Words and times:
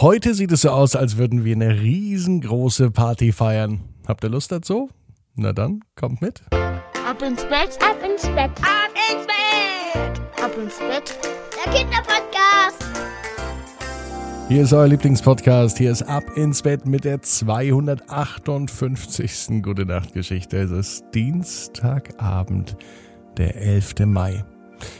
Heute 0.00 0.34
sieht 0.34 0.50
es 0.50 0.62
so 0.62 0.70
aus, 0.70 0.96
als 0.96 1.18
würden 1.18 1.44
wir 1.44 1.54
eine 1.54 1.80
riesengroße 1.80 2.90
Party 2.90 3.30
feiern. 3.30 3.78
Habt 4.08 4.24
ihr 4.24 4.28
Lust 4.28 4.50
dazu? 4.50 4.90
Na 5.36 5.52
dann, 5.52 5.84
kommt 5.94 6.20
mit. 6.20 6.42
Ab 6.50 7.22
ins 7.22 7.44
Bett, 7.44 7.78
ab 7.80 7.96
ins 8.04 8.22
Bett, 8.22 8.50
ab 8.60 8.90
ins 9.08 9.24
Bett, 9.24 10.20
ab 10.42 10.50
ins 10.60 10.78
Bett. 10.78 11.16
Der 11.64 11.72
Kinderpodcast. 11.72 12.84
Hier 14.48 14.62
ist 14.62 14.72
euer 14.72 14.88
Lieblingspodcast. 14.88 15.78
Hier 15.78 15.92
ist 15.92 16.02
Ab 16.02 16.24
ins 16.36 16.62
Bett 16.62 16.86
mit 16.86 17.04
der 17.04 17.22
258. 17.22 19.62
Gute 19.62 19.86
Nacht 19.86 20.12
Geschichte. 20.12 20.58
Es 20.58 20.72
ist 20.72 21.04
Dienstagabend, 21.14 22.76
der 23.36 23.54
11. 23.54 24.06
Mai. 24.06 24.44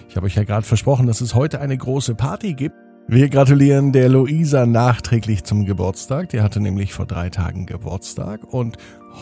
Ich 0.08 0.14
habe 0.14 0.26
euch 0.26 0.36
ja 0.36 0.44
gerade 0.44 0.64
versprochen, 0.64 1.08
dass 1.08 1.20
es 1.20 1.34
heute 1.34 1.60
eine 1.60 1.76
große 1.76 2.14
Party 2.14 2.54
gibt. 2.54 2.76
Wir 3.06 3.28
gratulieren 3.28 3.92
der 3.92 4.08
Luisa 4.08 4.64
nachträglich 4.64 5.44
zum 5.44 5.66
Geburtstag. 5.66 6.30
Die 6.30 6.40
hatte 6.40 6.58
nämlich 6.58 6.94
vor 6.94 7.04
drei 7.04 7.28
Tagen 7.28 7.66
Geburtstag 7.66 8.40
und 8.50 8.78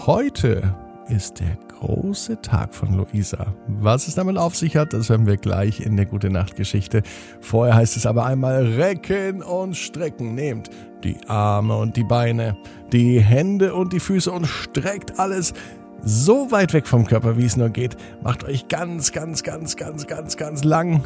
heute 0.06 0.77
ist 1.09 1.41
der 1.41 1.59
große 1.80 2.41
Tag 2.42 2.77
von 2.77 2.95
Luisa. 2.95 3.56
Was 3.66 4.06
es 4.06 4.15
damit 4.15 4.39
auf 4.39 4.55
sich 4.55 4.77
hat, 4.77 4.92
das 4.92 5.09
hören 5.09 5.27
wir 5.27 5.37
gleich 5.37 5.80
in 5.80 5.97
der 5.97 6.06
Gute 6.06 6.30
Nacht 6.30 6.55
Geschichte. 6.55 7.03
Vorher 7.41 7.75
heißt 7.75 7.97
es 7.97 8.06
aber 8.06 8.25
einmal 8.25 8.65
recken 8.66 9.42
und 9.42 9.77
strecken. 9.77 10.37
Nehmt 10.37 10.70
die 11.03 11.17
Arme 11.27 11.77
und 11.77 11.97
die 11.97 12.05
Beine, 12.05 12.56
die 12.92 13.20
Hände 13.20 13.75
und 13.75 13.92
die 13.92 14.01
Füße 14.01 14.30
und 14.30 14.47
streckt 14.47 15.19
alles 15.19 15.55
so 16.05 16.53
weit 16.53 16.73
weg 16.73 16.87
vom 16.87 17.05
Körper, 17.05 17.37
wie 17.37 17.47
es 17.47 17.56
nur 17.56 17.70
geht. 17.70 17.97
Macht 18.23 18.45
euch 18.45 18.69
ganz, 18.69 19.11
ganz, 19.11 19.42
ganz, 19.42 19.75
ganz, 19.75 20.06
ganz, 20.06 20.37
ganz 20.37 20.62
lang 20.62 21.03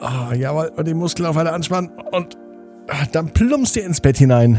Oh, 0.00 0.34
jawohl, 0.34 0.72
und 0.76 0.86
die 0.86 0.94
Muskeln 0.94 1.26
auf 1.26 1.36
alle 1.36 1.52
anspannen 1.52 1.90
und 2.12 2.36
ah, 2.88 3.06
dann 3.12 3.30
plumpst 3.30 3.76
ihr 3.76 3.84
ins 3.84 4.00
Bett 4.00 4.18
hinein 4.18 4.58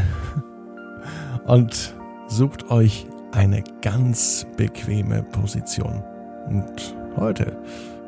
und 1.44 1.94
sucht 2.26 2.70
euch 2.70 3.06
eine 3.32 3.62
ganz 3.82 4.46
bequeme 4.56 5.22
Position. 5.22 6.02
Und 6.48 6.96
heute 7.16 7.56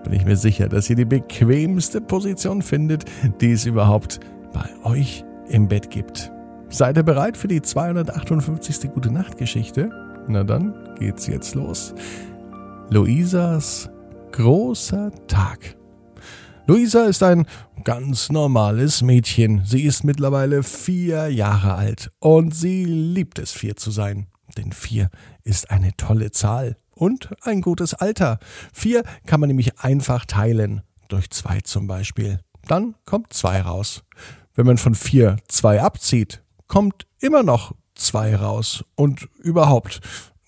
bin 0.03 0.13
ich 0.13 0.25
mir 0.25 0.37
sicher, 0.37 0.69
dass 0.69 0.91
ihr 0.91 0.97
die 0.97 1.05
bequemste 1.05 2.01
Position 2.01 2.63
findet, 2.63 3.05
die 3.41 3.53
es 3.53 3.67
überhaupt 3.67 4.21
bei 4.53 4.69
euch 4.85 5.25
im 5.49 5.69
Bett 5.69 5.91
gibt. 5.91 6.33
Seid 6.69 6.97
ihr 6.97 7.03
bereit 7.03 7.37
für 7.37 7.49
die 7.49 7.63
258. 7.63 8.93
Gute 8.93 9.13
Nacht 9.13 9.37
Geschichte? 9.37 9.91
Na 10.29 10.45
dann 10.45 10.75
geht's 10.99 11.27
jetzt 11.27 11.55
los. 11.55 11.95
Luisas 12.91 13.91
großer 14.33 15.11
Tag. 15.27 15.80
Luisa 16.67 17.05
ist 17.05 17.23
ein 17.23 17.47
ganz 17.85 18.31
normales 18.31 19.03
Mädchen. 19.03 19.63
Sie 19.65 19.83
ist 19.83 20.05
mittlerweile 20.05 20.63
vier 20.63 21.29
Jahre 21.29 21.75
alt 21.75 22.11
und 22.21 22.55
sie 22.55 22.85
liebt 22.85 23.39
es, 23.39 23.53
vier 23.53 23.77
zu 23.77 23.91
sein. 23.91 24.29
Denn 24.57 24.73
vier 24.73 25.11
ist 25.43 25.71
eine 25.71 25.97
tolle 25.97 26.31
Zahl 26.31 26.77
und 26.95 27.31
ein 27.43 27.61
gutes 27.61 27.95
Alter. 27.95 28.39
Vier 28.73 29.05
kann 29.27 29.41
man 29.41 29.49
nämlich 29.49 29.81
einfach 29.81 30.27
teilen, 30.27 30.83
durch 31.09 31.31
zwei 31.31 31.61
zum 31.61 31.87
Beispiel. 31.87 32.41
Dann 32.67 32.95
kommt 33.05 33.33
zwei 33.33 33.63
raus. 33.63 34.05
Wenn 34.55 34.67
man 34.67 34.79
von 34.79 34.95
vier 34.95 35.37
zwei 35.49 35.81
abzieht, 35.81 36.43
kommt 36.67 37.07
immer 37.21 37.43
noch 37.43 37.75
zwei 37.95 38.37
raus. 38.37 38.85
Und 38.95 39.29
überhaupt, 39.39 40.01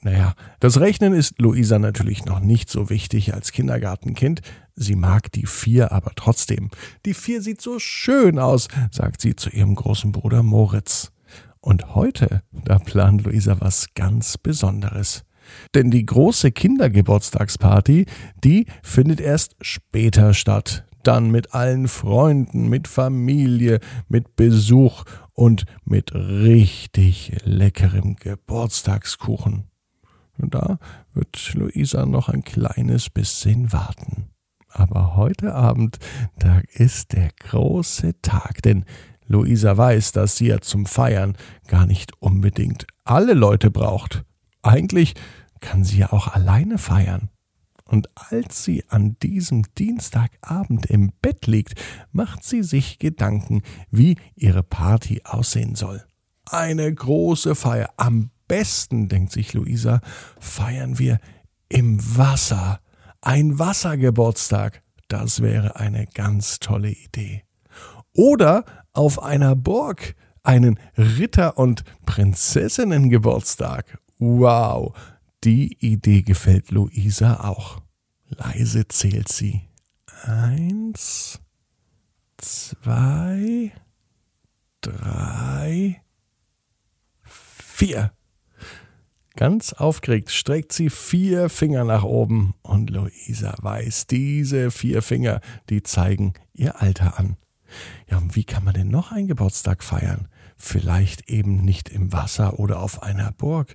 naja, 0.02 0.34
das 0.58 0.80
Rechnen 0.80 1.14
ist 1.14 1.40
Luisa 1.40 1.78
natürlich 1.78 2.24
noch 2.24 2.40
nicht 2.40 2.68
so 2.68 2.90
wichtig 2.90 3.34
als 3.34 3.52
Kindergartenkind. 3.52 4.42
Sie 4.74 4.96
mag 4.96 5.30
die 5.30 5.46
vier 5.46 5.92
aber 5.92 6.12
trotzdem. 6.16 6.70
Die 7.06 7.14
vier 7.14 7.40
sieht 7.40 7.60
so 7.60 7.78
schön 7.78 8.38
aus, 8.38 8.66
sagt 8.90 9.20
sie 9.20 9.36
zu 9.36 9.50
ihrem 9.50 9.76
großen 9.76 10.10
Bruder 10.10 10.42
Moritz. 10.42 11.12
Und 11.60 11.94
heute, 11.94 12.42
da 12.50 12.80
plant 12.80 13.22
Luisa 13.22 13.60
was 13.60 13.94
ganz 13.94 14.36
Besonderes. 14.38 15.24
Denn 15.74 15.92
die 15.92 16.04
große 16.04 16.50
Kindergeburtstagsparty, 16.50 18.06
die 18.42 18.66
findet 18.82 19.20
erst 19.20 19.54
später 19.60 20.34
statt. 20.34 20.84
Dann 21.04 21.30
mit 21.30 21.54
allen 21.54 21.86
Freunden, 21.86 22.68
mit 22.68 22.88
Familie, 22.88 23.78
mit 24.08 24.34
Besuch 24.34 25.04
und 25.32 25.64
mit 25.84 26.12
richtig 26.14 27.36
leckerem 27.44 28.16
Geburtstagskuchen. 28.16 29.71
Und 30.42 30.54
da 30.54 30.78
wird 31.14 31.54
Luisa 31.54 32.04
noch 32.04 32.28
ein 32.28 32.42
kleines 32.42 33.08
bisschen 33.08 33.72
warten. 33.72 34.28
Aber 34.68 35.16
heute 35.16 35.54
Abend, 35.54 35.98
da 36.38 36.60
ist 36.72 37.12
der 37.12 37.30
große 37.38 38.20
Tag, 38.22 38.62
denn 38.62 38.84
Luisa 39.26 39.76
weiß, 39.76 40.12
dass 40.12 40.36
sie 40.36 40.48
ja 40.48 40.60
zum 40.60 40.84
Feiern 40.84 41.36
gar 41.68 41.86
nicht 41.86 42.12
unbedingt 42.20 42.86
alle 43.04 43.34
Leute 43.34 43.70
braucht. 43.70 44.24
Eigentlich 44.62 45.14
kann 45.60 45.84
sie 45.84 45.98
ja 45.98 46.12
auch 46.12 46.28
alleine 46.28 46.76
feiern. 46.78 47.28
Und 47.84 48.08
als 48.14 48.64
sie 48.64 48.84
an 48.88 49.16
diesem 49.22 49.62
Dienstagabend 49.78 50.86
im 50.86 51.12
Bett 51.20 51.46
liegt, 51.46 51.80
macht 52.10 52.42
sie 52.42 52.62
sich 52.62 52.98
Gedanken, 52.98 53.62
wie 53.90 54.16
ihre 54.34 54.62
Party 54.62 55.20
aussehen 55.24 55.74
soll. 55.76 56.02
Eine 56.46 56.92
große 56.92 57.54
Feier, 57.54 57.90
am 57.96 58.30
besten, 58.48 59.08
denkt 59.08 59.32
sich 59.32 59.52
Luisa, 59.54 60.00
feiern 60.38 60.98
wir 60.98 61.18
im 61.68 61.98
Wasser. 62.16 62.80
Ein 63.20 63.58
Wassergeburtstag, 63.58 64.82
das 65.08 65.42
wäre 65.42 65.76
eine 65.76 66.06
ganz 66.06 66.58
tolle 66.58 66.90
Idee. 66.90 67.44
Oder 68.14 68.64
auf 68.92 69.22
einer 69.22 69.56
Burg 69.56 70.14
einen 70.42 70.78
Ritter- 70.96 71.58
und 71.58 71.84
Prinzessinnengeburtstag. 72.04 73.98
Wow, 74.18 74.94
die 75.44 75.76
Idee 75.80 76.22
gefällt 76.22 76.70
Luisa 76.70 77.40
auch. 77.40 77.80
Leise 78.28 78.88
zählt 78.88 79.28
sie. 79.28 79.62
Eins, 80.24 81.40
zwei, 82.38 83.72
drei, 84.80 86.02
vier. 87.22 88.12
Ganz 89.36 89.72
aufgeregt 89.72 90.30
streckt 90.30 90.72
sie 90.72 90.90
vier 90.90 91.48
Finger 91.48 91.84
nach 91.84 92.04
oben 92.04 92.54
und 92.62 92.90
Luisa 92.90 93.54
weiß, 93.60 94.06
diese 94.06 94.70
vier 94.70 95.00
Finger, 95.00 95.40
die 95.70 95.82
zeigen 95.82 96.34
ihr 96.52 96.82
Alter 96.82 97.18
an. 97.18 97.36
Ja, 98.10 98.18
und 98.18 98.36
wie 98.36 98.44
kann 98.44 98.64
man 98.64 98.74
denn 98.74 98.88
noch 98.88 99.10
einen 99.12 99.28
Geburtstag 99.28 99.82
feiern? 99.82 100.28
Vielleicht 100.58 101.30
eben 101.30 101.64
nicht 101.64 101.88
im 101.88 102.12
Wasser 102.12 102.58
oder 102.58 102.80
auf 102.80 103.02
einer 103.02 103.32
Burg, 103.32 103.74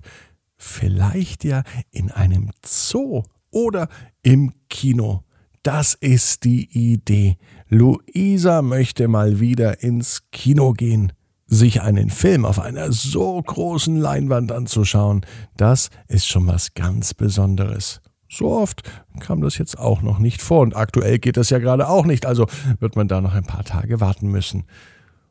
vielleicht 0.56 1.42
ja 1.42 1.64
in 1.90 2.12
einem 2.12 2.50
Zoo 2.64 3.24
oder 3.50 3.88
im 4.22 4.52
Kino. 4.70 5.24
Das 5.64 5.94
ist 5.94 6.44
die 6.44 6.68
Idee. 6.70 7.36
Luisa 7.68 8.62
möchte 8.62 9.08
mal 9.08 9.40
wieder 9.40 9.82
ins 9.82 10.22
Kino 10.30 10.72
gehen. 10.72 11.12
Sich 11.50 11.80
einen 11.80 12.10
Film 12.10 12.44
auf 12.44 12.60
einer 12.60 12.92
so 12.92 13.40
großen 13.40 13.96
Leinwand 13.96 14.52
anzuschauen, 14.52 15.24
das 15.56 15.88
ist 16.06 16.28
schon 16.28 16.46
was 16.46 16.74
ganz 16.74 17.14
Besonderes. 17.14 18.02
So 18.28 18.52
oft 18.52 18.82
kam 19.20 19.40
das 19.40 19.56
jetzt 19.56 19.78
auch 19.78 20.02
noch 20.02 20.18
nicht 20.18 20.42
vor 20.42 20.60
und 20.60 20.76
aktuell 20.76 21.18
geht 21.18 21.38
das 21.38 21.48
ja 21.48 21.58
gerade 21.58 21.88
auch 21.88 22.04
nicht, 22.04 22.26
also 22.26 22.46
wird 22.80 22.96
man 22.96 23.08
da 23.08 23.22
noch 23.22 23.32
ein 23.32 23.46
paar 23.46 23.64
Tage 23.64 23.98
warten 23.98 24.28
müssen. 24.28 24.64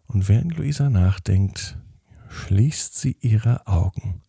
Und 0.08 0.28
während 0.28 0.58
Luisa 0.58 0.90
nachdenkt, 0.90 1.78
schließt 2.30 2.98
sie 3.00 3.16
ihre 3.22 3.68
Augen 3.68 4.24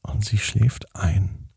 und 0.00 0.24
sie 0.24 0.38
schläft 0.38 0.96
ein. 0.96 1.50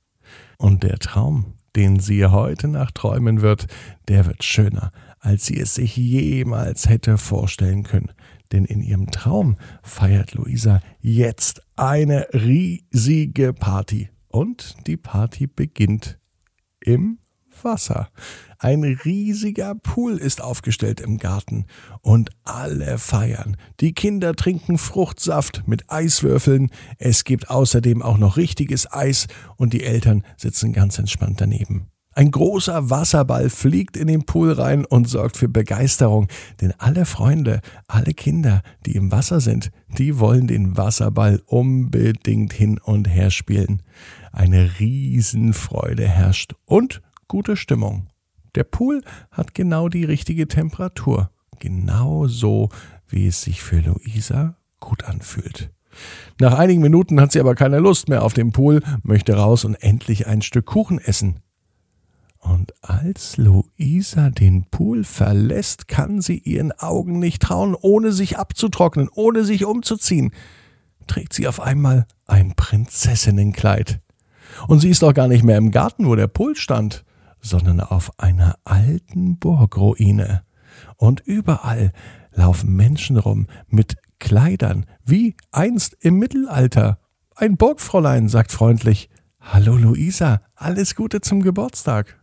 Und 0.57 0.83
der 0.83 0.99
Traum, 0.99 1.53
den 1.77 2.01
sie 2.01 2.25
heute 2.25 2.67
Nacht 2.67 2.95
träumen 2.95 3.41
wird, 3.41 3.67
der 4.09 4.25
wird 4.25 4.43
schöner, 4.43 4.91
als 5.21 5.45
sie 5.45 5.57
es 5.57 5.75
sich 5.75 5.95
jemals 5.95 6.89
hätte 6.89 7.17
vorstellen 7.17 7.83
können 7.83 8.11
denn 8.51 8.65
in 8.65 8.81
ihrem 8.81 9.11
Traum 9.11 9.57
feiert 9.83 10.33
Luisa 10.33 10.81
jetzt 10.99 11.61
eine 11.75 12.27
riesige 12.33 13.53
Party. 13.53 14.09
Und 14.27 14.75
die 14.87 14.97
Party 14.97 15.47
beginnt 15.47 16.19
im 16.81 17.19
Wasser. 17.63 18.09
Ein 18.57 18.83
riesiger 18.83 19.75
Pool 19.75 20.17
ist 20.17 20.41
aufgestellt 20.41 20.99
im 20.99 21.17
Garten 21.17 21.65
und 22.01 22.29
alle 22.43 22.97
feiern. 22.97 23.57
Die 23.79 23.93
Kinder 23.93 24.35
trinken 24.35 24.77
Fruchtsaft 24.77 25.63
mit 25.65 25.89
Eiswürfeln, 25.89 26.69
es 26.97 27.23
gibt 27.23 27.49
außerdem 27.49 28.01
auch 28.01 28.17
noch 28.17 28.37
richtiges 28.37 28.91
Eis 28.91 29.27
und 29.55 29.73
die 29.73 29.83
Eltern 29.83 30.23
sitzen 30.37 30.73
ganz 30.73 30.99
entspannt 30.99 31.41
daneben. 31.41 31.87
Ein 32.19 32.31
großer 32.31 32.89
Wasserball 32.89 33.49
fliegt 33.49 33.95
in 33.95 34.07
den 34.07 34.25
Pool 34.25 34.51
rein 34.51 34.83
und 34.83 35.07
sorgt 35.07 35.37
für 35.37 35.47
Begeisterung, 35.47 36.27
denn 36.59 36.73
alle 36.77 37.05
Freunde, 37.05 37.61
alle 37.87 38.13
Kinder, 38.13 38.61
die 38.85 38.97
im 38.97 39.09
Wasser 39.09 39.39
sind, 39.39 39.71
die 39.97 40.19
wollen 40.19 40.45
den 40.45 40.75
Wasserball 40.75 41.41
unbedingt 41.45 42.51
hin 42.51 42.77
und 42.77 43.05
her 43.05 43.31
spielen. 43.31 43.83
Eine 44.33 44.69
Riesenfreude 44.81 46.09
herrscht 46.09 46.55
und 46.65 47.01
gute 47.29 47.55
Stimmung. 47.55 48.07
Der 48.53 48.65
Pool 48.65 49.01
hat 49.31 49.53
genau 49.53 49.87
die 49.87 50.03
richtige 50.03 50.49
Temperatur, 50.49 51.31
genau 51.59 52.27
so, 52.27 52.67
wie 53.07 53.27
es 53.27 53.43
sich 53.43 53.61
für 53.61 53.79
Luisa 53.79 54.57
gut 54.81 55.05
anfühlt. 55.05 55.71
Nach 56.37 56.59
einigen 56.59 56.81
Minuten 56.81 57.21
hat 57.21 57.31
sie 57.31 57.39
aber 57.39 57.55
keine 57.55 57.79
Lust 57.79 58.09
mehr 58.09 58.23
auf 58.23 58.33
den 58.33 58.51
Pool, 58.51 58.81
möchte 59.03 59.35
raus 59.35 59.63
und 59.63 59.75
endlich 59.75 60.27
ein 60.27 60.41
Stück 60.41 60.65
Kuchen 60.65 60.99
essen. 60.99 61.39
Und 62.39 62.73
als 62.81 63.37
Luisa 63.37 64.29
den 64.29 64.63
Pool 64.65 65.03
verlässt, 65.03 65.87
kann 65.87 66.21
sie 66.21 66.37
ihren 66.37 66.71
Augen 66.71 67.19
nicht 67.19 67.41
trauen, 67.41 67.75
ohne 67.79 68.11
sich 68.11 68.37
abzutrocknen, 68.37 69.09
ohne 69.13 69.43
sich 69.43 69.65
umzuziehen, 69.65 70.31
trägt 71.07 71.33
sie 71.33 71.47
auf 71.47 71.59
einmal 71.59 72.07
ein 72.27 72.55
Prinzessinnenkleid. 72.55 73.99
Und 74.67 74.79
sie 74.79 74.89
ist 74.89 75.03
auch 75.03 75.13
gar 75.13 75.27
nicht 75.27 75.43
mehr 75.43 75.57
im 75.57 75.71
Garten, 75.71 76.07
wo 76.07 76.15
der 76.15 76.27
Pool 76.27 76.55
stand, 76.55 77.03
sondern 77.41 77.81
auf 77.81 78.17
einer 78.19 78.55
alten 78.63 79.37
Burgruine. 79.37 80.43
Und 80.95 81.21
überall 81.21 81.91
laufen 82.33 82.75
Menschen 82.75 83.17
rum 83.17 83.47
mit 83.67 83.97
Kleidern, 84.19 84.85
wie 85.03 85.35
einst 85.51 85.97
im 86.01 86.19
Mittelalter. 86.19 86.99
Ein 87.35 87.57
Burgfräulein 87.57 88.27
sagt 88.27 88.51
freundlich 88.51 89.09
Hallo 89.39 89.77
Luisa, 89.77 90.41
alles 90.55 90.95
Gute 90.95 91.21
zum 91.21 91.41
Geburtstag. 91.41 92.18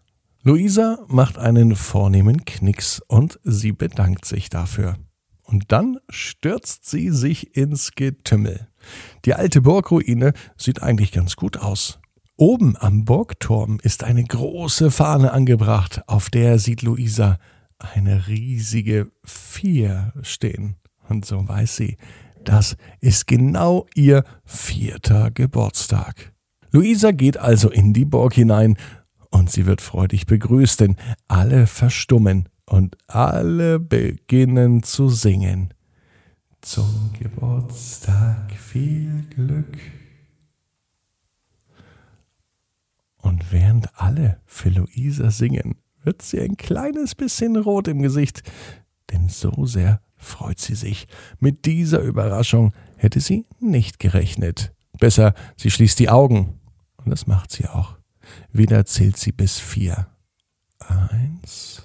Luisa 0.47 1.05
macht 1.09 1.39
einen 1.39 1.75
vornehmen 1.75 2.45
Knicks 2.45 3.03
und 3.09 3.41
sie 3.43 3.73
bedankt 3.73 4.25
sich 4.27 4.49
dafür. 4.49 4.95
Und 5.43 5.73
dann 5.73 5.99
stürzt 6.09 6.89
sie 6.89 7.11
sich 7.11 7.57
ins 7.57 7.97
Getümmel. 7.97 8.69
Die 9.25 9.35
alte 9.35 9.61
Burgruine 9.61 10.35
sieht 10.57 10.85
eigentlich 10.85 11.11
ganz 11.11 11.35
gut 11.35 11.57
aus. 11.57 11.99
Oben 12.37 12.77
am 12.77 13.05
Burgturm 13.05 13.81
ist 13.83 14.05
eine 14.05 14.23
große 14.23 14.93
Fahne 14.93 15.33
angebracht, 15.33 16.03
auf 16.07 16.31
der 16.31 16.61
sieht 16.61 16.83
Luisa 16.83 17.41
eine 17.81 18.29
riesige 18.29 19.11
Vier 19.25 20.13
stehen. 20.23 20.77
Und 21.09 21.25
so 21.25 21.49
weiß 21.49 21.75
sie, 21.75 21.97
das 22.45 22.77
ist 23.01 23.27
genau 23.27 23.89
ihr 23.97 24.23
vierter 24.45 25.33
Geburtstag. 25.33 26.33
Luisa 26.71 27.11
geht 27.11 27.37
also 27.37 27.69
in 27.69 27.93
die 27.93 28.05
Burg 28.05 28.35
hinein 28.35 28.77
und 29.31 29.51
sie 29.51 29.67
wird 29.67 29.81
freudig 29.81 30.27
begrüßt, 30.27 30.81
denn 30.81 30.97
alle 31.29 31.67
verstummen 31.67 32.49
und 32.67 32.97
alle 33.07 33.79
beginnen 33.79 34.83
zu 34.83 35.09
singen. 35.09 35.73
Zum 36.61 37.11
Geburtstag 37.19 38.53
viel 38.53 39.25
Glück. 39.31 39.79
Und 43.23 43.53
während 43.53 43.99
alle 44.01 44.41
für 44.47 44.69
Luisa 44.69 45.31
singen, 45.31 45.77
wird 46.03 46.23
sie 46.23 46.41
ein 46.41 46.57
kleines 46.57 47.15
bisschen 47.15 47.57
rot 47.57 47.89
im 47.89 48.03
Gesicht, 48.03 48.43
denn 49.11 49.29
so 49.29 49.67
sehr 49.67 50.01
freut 50.17 50.59
sie 50.59 50.75
sich. 50.75 51.07
Mit 51.39 51.67
dieser 51.67 52.01
Überraschung 52.01 52.73
hätte 52.97 53.21
sie 53.21 53.47
nicht 53.61 53.99
gerechnet. 53.99 54.73
Besser, 54.99 55.35
sie 55.57 55.71
schließt 55.71 55.99
die 55.99 56.09
Augen. 56.09 56.61
Und 56.97 57.11
das 57.11 57.27
macht 57.27 57.53
sie 57.53 57.67
auch. 57.67 57.96
Wieder 58.53 58.85
zählt 58.87 59.17
sie 59.17 59.33
bis 59.33 59.59
vier. 59.59 60.09
Eins, 60.79 61.83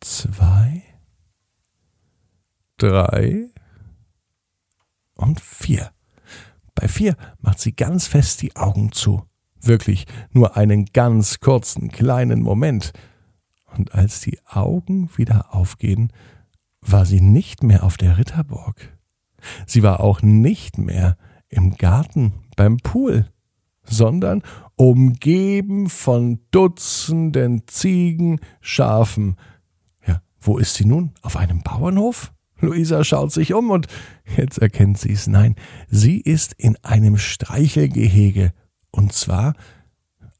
zwei, 0.00 0.82
drei 2.76 3.50
und 5.14 5.40
vier. 5.40 5.92
Bei 6.74 6.88
vier 6.88 7.16
macht 7.40 7.58
sie 7.58 7.74
ganz 7.74 8.06
fest 8.06 8.42
die 8.42 8.56
Augen 8.56 8.92
zu. 8.92 9.24
Wirklich 9.60 10.06
nur 10.30 10.56
einen 10.56 10.86
ganz 10.86 11.40
kurzen, 11.40 11.90
kleinen 11.90 12.40
Moment. 12.40 12.92
Und 13.76 13.94
als 13.94 14.20
die 14.20 14.38
Augen 14.46 15.10
wieder 15.16 15.54
aufgehen, 15.54 16.12
war 16.80 17.04
sie 17.04 17.20
nicht 17.20 17.62
mehr 17.62 17.82
auf 17.82 17.96
der 17.96 18.18
Ritterburg. 18.18 18.96
Sie 19.66 19.82
war 19.82 20.00
auch 20.00 20.22
nicht 20.22 20.78
mehr 20.78 21.16
im 21.48 21.76
Garten 21.76 22.32
beim 22.56 22.76
Pool, 22.78 23.26
sondern 23.88 24.42
umgeben 24.76 25.88
von 25.88 26.40
Dutzenden 26.50 27.62
Ziegen, 27.66 28.40
Schafen. 28.60 29.36
Ja, 30.06 30.22
wo 30.40 30.58
ist 30.58 30.74
sie 30.74 30.84
nun? 30.84 31.12
Auf 31.22 31.36
einem 31.36 31.62
Bauernhof? 31.62 32.32
Luisa 32.60 33.04
schaut 33.04 33.32
sich 33.32 33.54
um 33.54 33.70
und 33.70 33.86
jetzt 34.36 34.58
erkennt 34.58 34.98
sie 34.98 35.12
es. 35.12 35.26
Nein, 35.26 35.54
sie 35.88 36.20
ist 36.20 36.54
in 36.54 36.76
einem 36.82 37.16
Streichelgehege. 37.16 38.52
Und 38.90 39.12
zwar 39.12 39.54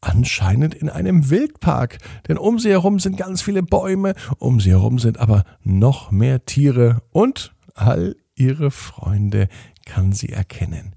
anscheinend 0.00 0.74
in 0.74 0.88
einem 0.88 1.30
Wildpark, 1.30 1.98
denn 2.28 2.38
um 2.38 2.58
sie 2.58 2.70
herum 2.70 2.98
sind 2.98 3.16
ganz 3.16 3.42
viele 3.42 3.62
Bäume, 3.62 4.14
um 4.38 4.60
sie 4.60 4.70
herum 4.70 4.98
sind 4.98 5.18
aber 5.18 5.44
noch 5.62 6.10
mehr 6.10 6.44
Tiere 6.44 7.02
und 7.10 7.54
all 7.74 8.16
ihre 8.34 8.70
Freunde 8.70 9.48
kann 9.84 10.12
sie 10.12 10.28
erkennen. 10.28 10.94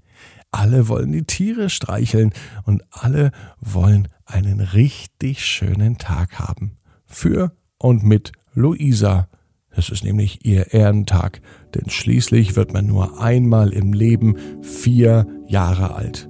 Alle 0.52 0.86
wollen 0.88 1.12
die 1.12 1.24
Tiere 1.24 1.70
streicheln 1.70 2.32
und 2.64 2.82
alle 2.90 3.32
wollen 3.60 4.08
einen 4.26 4.60
richtig 4.60 5.44
schönen 5.44 5.98
Tag 5.98 6.38
haben. 6.38 6.76
Für 7.06 7.52
und 7.78 8.04
mit 8.04 8.32
Luisa. 8.54 9.28
Es 9.70 9.88
ist 9.88 10.04
nämlich 10.04 10.44
ihr 10.44 10.74
Ehrentag, 10.74 11.40
denn 11.74 11.88
schließlich 11.88 12.54
wird 12.54 12.74
man 12.74 12.86
nur 12.86 13.20
einmal 13.20 13.72
im 13.72 13.94
Leben 13.94 14.36
vier 14.60 15.26
Jahre 15.46 15.94
alt. 15.94 16.28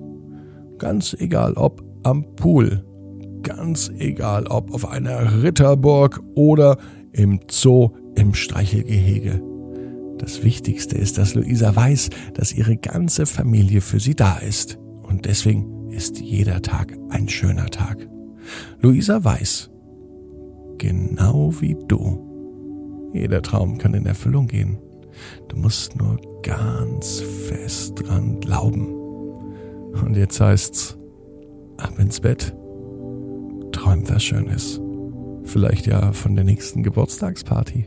Ganz 0.79 1.15
egal 1.15 1.55
ob 1.55 1.83
am 2.05 2.35
Pool. 2.37 2.85
Ganz 3.43 3.91
egal, 3.99 4.47
ob 4.47 4.73
auf 4.73 4.89
einer 4.89 5.43
Ritterburg 5.43 6.23
oder 6.37 6.79
im 7.13 7.41
Zoo 7.51 7.91
im 8.15 8.35
Streichelgehege. 8.35 9.52
Das 10.23 10.45
Wichtigste 10.45 10.97
ist, 10.97 11.19
dass 11.19 11.35
Luisa 11.35 11.75
weiß, 11.75 12.11
dass 12.35 12.55
ihre 12.55 12.77
ganze 12.77 13.27
Familie 13.27 13.81
für 13.81 13.99
sie 13.99 14.15
da 14.15 14.39
ist. 14.39 14.79
Und 15.03 15.27
deswegen 15.27 15.91
ist 15.91 16.21
jeder 16.21 16.63
Tag 16.63 16.97
ein 17.11 17.29
schöner 17.29 17.67
Tag. 17.67 18.09
Luisa 18.81 19.25
weiß, 19.25 19.69
genau 20.79 21.53
wie 21.61 21.77
du, 21.89 23.11
jeder 23.13 23.43
Traum 23.43 23.79
kann 23.79 23.95
in 23.95 24.07
Erfüllung 24.07 24.47
gehen. 24.47 24.79
Du 25.49 25.57
musst 25.57 25.97
nur 25.97 26.21
ganz 26.43 27.21
fest 27.49 27.95
dran 27.97 28.39
glauben. 28.39 28.95
Und 29.93 30.17
jetzt 30.17 30.41
heißt's, 30.41 30.99
ab 31.79 31.99
ins 31.99 32.21
Bett. 32.21 32.57
Träum 33.73 34.09
was 34.09 34.23
Schönes. 34.23 34.81
Vielleicht 35.43 35.89
ja 35.89 36.13
von 36.13 36.37
der 36.37 36.45
nächsten 36.45 36.85
Geburtstagsparty. 36.85 37.87